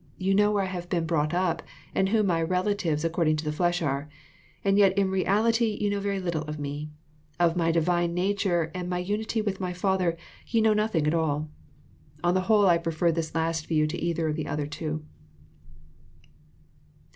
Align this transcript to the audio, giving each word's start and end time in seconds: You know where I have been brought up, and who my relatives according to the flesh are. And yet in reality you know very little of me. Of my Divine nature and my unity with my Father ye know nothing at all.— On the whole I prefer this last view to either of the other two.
You 0.17 0.33
know 0.33 0.49
where 0.51 0.63
I 0.63 0.65
have 0.65 0.89
been 0.89 1.05
brought 1.05 1.31
up, 1.31 1.61
and 1.93 2.09
who 2.09 2.23
my 2.23 2.41
relatives 2.41 3.05
according 3.05 3.35
to 3.35 3.45
the 3.45 3.51
flesh 3.51 3.83
are. 3.83 4.09
And 4.63 4.79
yet 4.79 4.97
in 4.97 5.11
reality 5.11 5.77
you 5.79 5.91
know 5.91 5.99
very 5.99 6.19
little 6.19 6.41
of 6.45 6.57
me. 6.57 6.89
Of 7.39 7.55
my 7.55 7.71
Divine 7.71 8.15
nature 8.15 8.71
and 8.73 8.89
my 8.89 8.97
unity 8.97 9.43
with 9.43 9.59
my 9.61 9.73
Father 9.73 10.17
ye 10.47 10.59
know 10.59 10.73
nothing 10.73 11.05
at 11.05 11.13
all.— 11.13 11.51
On 12.23 12.33
the 12.33 12.41
whole 12.49 12.65
I 12.65 12.79
prefer 12.79 13.11
this 13.11 13.35
last 13.35 13.67
view 13.67 13.85
to 13.85 14.01
either 14.01 14.27
of 14.27 14.35
the 14.35 14.47
other 14.47 14.65
two. 14.65 15.05